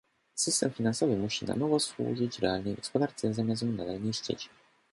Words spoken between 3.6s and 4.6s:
ją nadal niszczyć